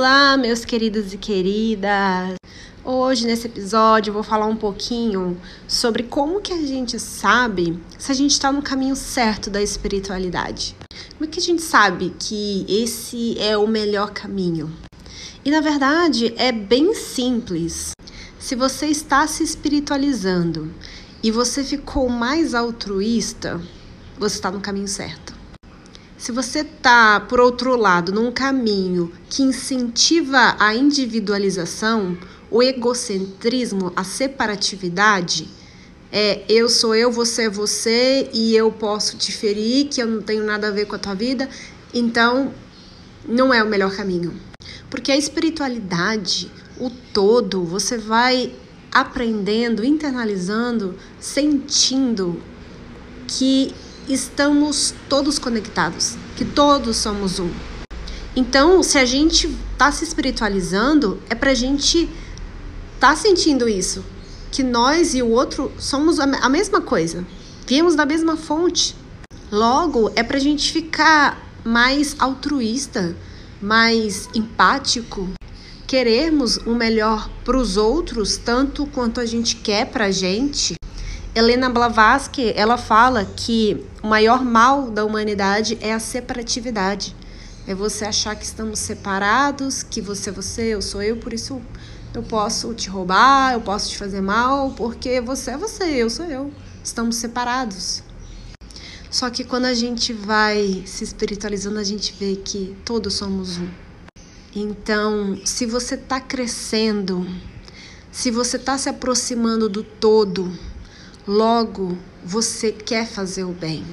[0.00, 2.36] Olá, meus queridos e queridas!
[2.84, 5.36] Hoje, nesse episódio, eu vou falar um pouquinho
[5.66, 10.76] sobre como que a gente sabe se a gente está no caminho certo da espiritualidade.
[11.14, 14.72] Como é que a gente sabe que esse é o melhor caminho?
[15.44, 17.90] E, na verdade, é bem simples.
[18.38, 20.72] Se você está se espiritualizando
[21.24, 23.60] e você ficou mais altruísta,
[24.16, 25.37] você está no caminho certo.
[26.18, 32.18] Se você tá, por outro lado, num caminho que incentiva a individualização,
[32.50, 35.48] o egocentrismo, a separatividade,
[36.10, 40.20] é eu sou eu, você é você e eu posso te ferir, que eu não
[40.20, 41.48] tenho nada a ver com a tua vida,
[41.94, 42.52] então
[43.24, 44.34] não é o melhor caminho.
[44.90, 48.52] Porque a espiritualidade, o todo, você vai
[48.90, 52.42] aprendendo, internalizando, sentindo
[53.28, 53.72] que
[54.12, 57.50] estamos todos conectados, que todos somos um.
[58.34, 62.08] Então, se a gente está se espiritualizando, é para a gente
[63.00, 64.04] tá sentindo isso,
[64.50, 67.26] que nós e o outro somos a mesma coisa,
[67.66, 68.96] viemos da mesma fonte.
[69.50, 73.16] Logo, é para a gente ficar mais altruísta,
[73.60, 75.28] mais empático,
[75.86, 80.77] querermos o melhor para os outros tanto quanto a gente quer para a gente.
[81.38, 87.14] Helena Blavatsky, ela fala que o maior mal da humanidade é a separatividade.
[87.64, 91.62] É você achar que estamos separados, que você é você, eu sou eu, por isso
[92.12, 96.26] eu posso te roubar, eu posso te fazer mal, porque você é você, eu sou
[96.26, 96.52] eu.
[96.82, 98.02] Estamos separados.
[99.08, 103.68] Só que quando a gente vai se espiritualizando, a gente vê que todos somos um.
[104.52, 107.24] Então, se você está crescendo,
[108.10, 110.52] se você está se aproximando do todo,
[111.28, 113.84] Logo, você quer fazer o bem.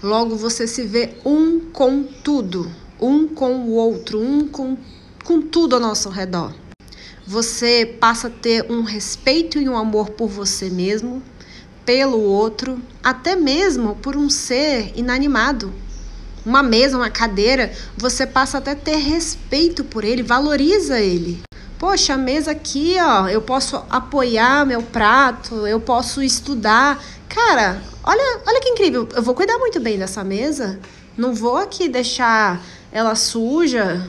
[0.00, 4.78] Logo, você se vê um com tudo, um com o outro, um com,
[5.24, 6.54] com tudo ao nosso redor.
[7.26, 11.20] Você passa a ter um respeito e um amor por você mesmo,
[11.84, 15.74] pelo outro, até mesmo por um ser inanimado.
[16.46, 21.42] Uma mesa, uma cadeira, você passa até a ter respeito por ele, valoriza ele.
[21.82, 27.02] Poxa, a mesa aqui, ó, eu posso apoiar meu prato, eu posso estudar.
[27.28, 29.08] Cara, olha, olha que incrível.
[29.12, 30.78] Eu vou cuidar muito bem dessa mesa.
[31.16, 32.62] Não vou aqui deixar
[32.92, 34.08] ela suja.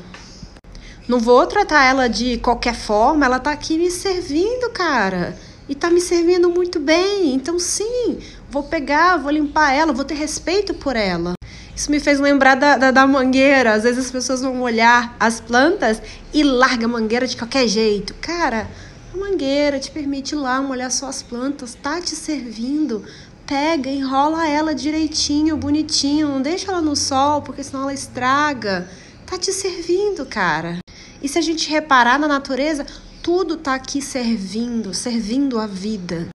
[1.07, 3.25] Não vou tratar ela de qualquer forma.
[3.25, 5.35] Ela tá aqui me servindo, cara.
[5.67, 7.33] E tá me servindo muito bem.
[7.33, 8.19] Então, sim,
[8.51, 11.33] vou pegar, vou limpar ela, vou ter respeito por ela.
[11.75, 13.73] Isso me fez lembrar da, da, da, mangueira.
[13.73, 16.01] Às vezes as pessoas vão olhar as plantas
[16.33, 18.13] e larga a mangueira de qualquer jeito.
[18.15, 18.67] Cara,
[19.13, 23.03] a mangueira te permite ir lá molhar suas plantas, tá te servindo.
[23.47, 26.27] Pega, enrola ela direitinho, bonitinho.
[26.27, 28.87] Não deixa ela no sol, porque senão ela estraga.
[29.25, 30.77] Tá te servindo, cara.
[31.21, 32.85] E se a gente reparar na natureza,
[33.23, 36.27] tudo tá aqui servindo, servindo a vida.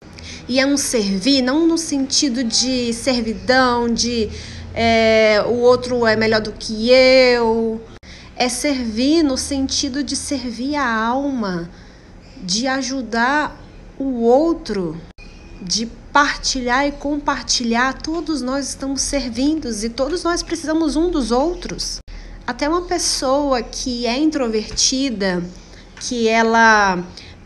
[0.47, 4.29] E é um servir, não no sentido de servidão, de
[4.79, 7.81] é, o outro é melhor do que eu.
[8.35, 11.67] É servir no sentido de servir a alma,
[12.43, 13.59] de ajudar
[13.97, 14.95] o outro,
[15.59, 17.99] de partilhar e compartilhar.
[18.03, 21.97] Todos nós estamos servindo e todos nós precisamos um dos outros.
[22.45, 25.43] Até uma pessoa que é introvertida,
[25.99, 27.03] que ela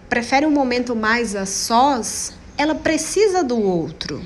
[0.09, 4.21] prefere um momento mais a sós, ela precisa do outro.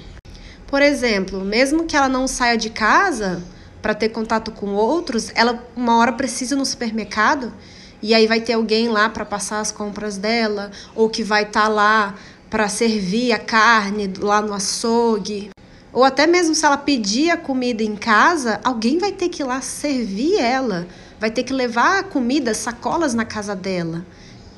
[0.68, 3.42] Por exemplo, mesmo que ela não saia de casa
[3.82, 7.54] para ter contato com outros, ela uma hora precisa ir no supermercado
[8.02, 11.64] e aí vai ter alguém lá para passar as compras dela ou que vai estar
[11.64, 12.16] tá lá
[12.50, 15.50] para servir a carne lá no açougue.
[15.94, 19.46] Ou até mesmo se ela pedir a comida em casa, alguém vai ter que ir
[19.46, 20.88] lá servir ela,
[21.20, 24.06] vai ter que levar comida, sacolas na casa dela.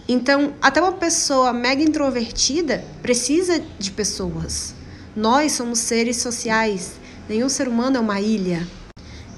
[0.07, 4.76] Então, até uma pessoa mega introvertida precisa de pessoas.
[5.17, 6.91] Nós somos seres sociais,
[7.27, 8.67] nenhum ser humano é uma ilha.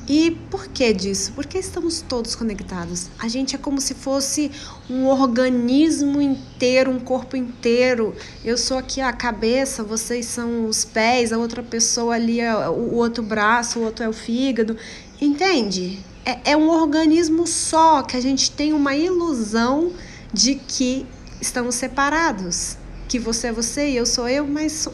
[0.10, 1.32] E por que disso?
[1.34, 3.08] Porque estamos todos conectados.
[3.18, 4.52] A gente é como se fosse
[4.90, 8.14] um organismo inteiro, um corpo inteiro.
[8.44, 12.96] Eu sou aqui a cabeça, vocês são os pés, a outra pessoa ali é o
[12.96, 14.76] outro braço, o outro é o fígado.
[15.22, 15.98] Entende?
[16.26, 19.94] É, é um organismo só que a gente tem uma ilusão
[20.34, 21.06] de que
[21.40, 22.76] estamos separados.
[23.08, 24.90] Que você é você e eu sou eu, mas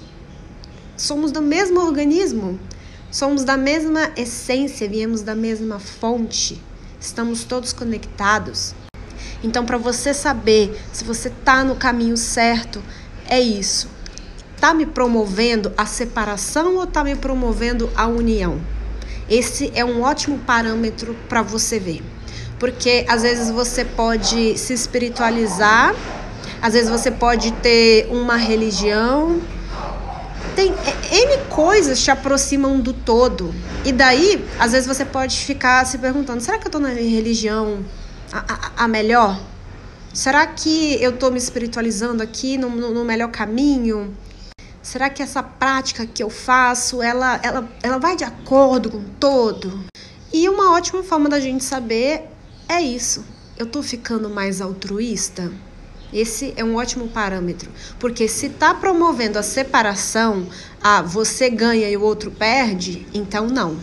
[0.98, 2.60] somos do mesmo organismo,
[3.12, 6.62] somos da mesma essência, viemos da mesma fonte,
[7.00, 8.74] estamos todos conectados.
[9.44, 12.82] Então, para você saber se você está no caminho certo,
[13.28, 13.90] é isso.
[14.56, 18.60] Está me promovendo a separação ou está me promovendo a união?
[19.30, 22.02] Esse é um ótimo parâmetro para você ver.
[22.58, 25.94] Porque às vezes você pode se espiritualizar,
[26.62, 29.42] às vezes você pode ter uma religião,
[30.56, 33.54] tem N coisas te aproximam do todo.
[33.84, 37.86] E daí, às vezes você pode ficar se perguntando: será que eu estou na religião
[38.32, 39.40] a, a, a, melhor?
[40.14, 44.16] Será que eu estou me espiritualizando aqui no, no, no, melhor caminho?
[44.82, 49.86] Será que essa prática que eu faço, ela, ela, ela vai de acordo com todo?
[50.32, 52.30] E uma ótima forma da gente saber
[52.70, 53.26] é isso.
[53.58, 55.52] Eu estou ficando mais altruísta?
[56.14, 57.70] Esse é um ótimo parâmetro,
[58.00, 60.48] porque se está promovendo a separação,
[60.82, 63.78] a você ganha e o outro perde, então não.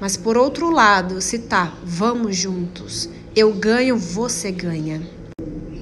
[0.00, 5.02] Mas por outro lado, se tá, vamos juntos, eu ganho, você ganha.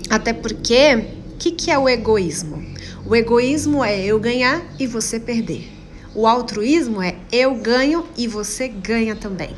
[0.09, 0.95] Até porque,
[1.33, 2.65] o que, que é o egoísmo?
[3.05, 5.71] O egoísmo é eu ganhar e você perder.
[6.15, 9.55] O altruísmo é eu ganho e você ganha também.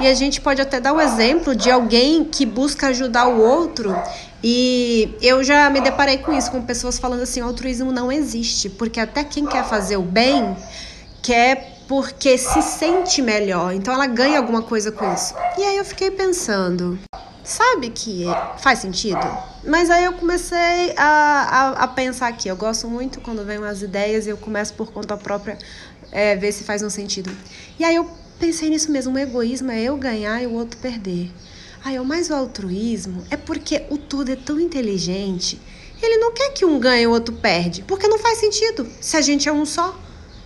[0.00, 3.94] E a gente pode até dar o exemplo de alguém que busca ajudar o outro
[4.48, 9.00] e eu já me deparei com isso, com pessoas falando assim: altruísmo não existe, porque
[9.00, 10.56] até quem quer fazer o bem
[11.20, 15.34] quer porque se sente melhor, então ela ganha alguma coisa com isso.
[15.58, 16.96] E aí eu fiquei pensando,
[17.42, 18.24] sabe que
[18.58, 19.26] faz sentido?
[19.64, 22.46] Mas aí eu comecei a, a, a pensar aqui.
[22.48, 25.58] Eu gosto muito quando vem umas ideias e eu começo por conta própria
[26.12, 27.36] é, ver se faz um sentido.
[27.80, 28.08] E aí eu
[28.38, 31.32] pensei nisso mesmo: o egoísmo é eu ganhar e o outro perder.
[31.88, 35.56] Ai, mas o altruísmo é porque o tudo é tão inteligente.
[36.02, 38.88] Ele não quer que um ganhe e o outro perde, porque não faz sentido.
[39.00, 39.96] Se a gente é um só,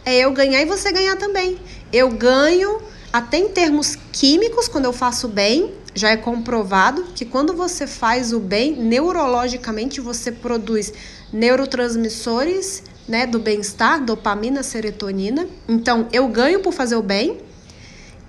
[0.05, 1.59] é eu ganhar e você ganhar também.
[1.91, 7.55] Eu ganho até em termos químicos quando eu faço bem, já é comprovado que quando
[7.55, 10.93] você faz o bem, neurologicamente você produz
[11.33, 15.49] neurotransmissores, né, do bem-estar, dopamina, serotonina.
[15.67, 17.41] Então, eu ganho por fazer o bem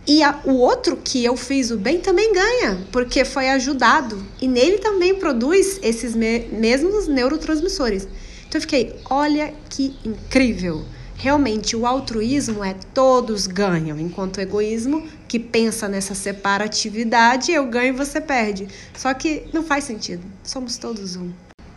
[0.07, 4.23] e a, o outro que eu fiz o bem também ganha, porque foi ajudado.
[4.41, 8.07] E nele também produz esses me mesmos neurotransmissores.
[8.47, 10.83] Então eu fiquei, olha que incrível.
[11.15, 17.93] Realmente, o altruísmo é todos ganham, enquanto o egoísmo, que pensa nessa separatividade, eu ganho
[17.93, 18.67] e você perde.
[18.95, 20.23] Só que não faz sentido.
[20.43, 21.31] Somos todos um.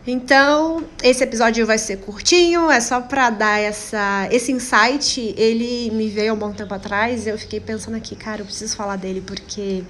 [0.07, 5.33] Então, esse episódio vai ser curtinho, é só para dar essa, esse insight.
[5.35, 8.75] Ele me veio há um bom tempo atrás eu fiquei pensando aqui, cara, eu preciso
[8.75, 9.83] falar dele porque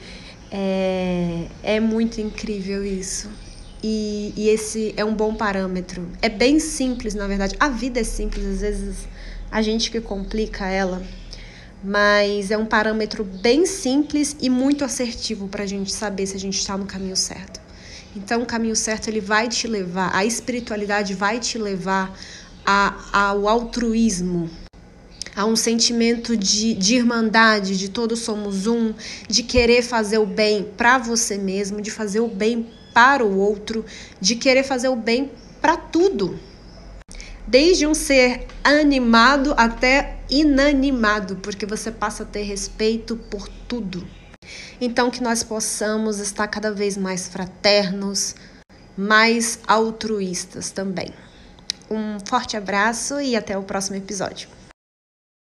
[0.50, 3.29] é, é muito incrível isso.
[3.83, 6.07] E, e esse é um bom parâmetro.
[6.21, 7.56] É bem simples, na verdade.
[7.59, 9.07] A vida é simples, às vezes
[9.51, 11.03] a gente que complica ela,
[11.83, 16.39] mas é um parâmetro bem simples e muito assertivo para a gente saber se a
[16.39, 17.64] gente está no caminho certo.
[18.15, 22.17] Então, o caminho certo ele vai te levar, a espiritualidade vai te levar
[22.65, 24.50] a, ao altruísmo,
[25.35, 28.94] a um sentimento de, de irmandade, de todos somos um,
[29.27, 33.85] de querer fazer o bem para você mesmo, de fazer o bem para o outro,
[34.21, 35.29] de querer fazer o bem
[35.62, 36.39] para tudo.
[37.45, 44.07] Desde um ser animado até inanimado, porque você passa a ter respeito por tudo.
[44.80, 48.36] Então, que nós possamos estar cada vez mais fraternos,
[48.97, 51.13] mais altruístas também.
[51.89, 54.55] Um forte abraço e até o próximo episódio.